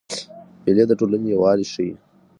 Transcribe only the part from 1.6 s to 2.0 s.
ښيي.